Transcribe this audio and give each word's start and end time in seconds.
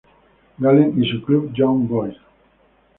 Gallen 0.59 0.99
y 1.03 1.07
su 1.07 1.21
club 1.21 1.53
Young 1.53 1.87
Boys. 1.87 2.17